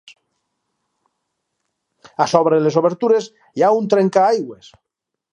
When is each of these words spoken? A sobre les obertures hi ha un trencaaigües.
A 2.25 2.27
sobre 2.31 2.61
les 2.67 2.77
obertures 2.81 3.27
hi 3.41 3.65
ha 3.67 3.73
un 3.81 3.91
trencaaigües. 3.95 4.73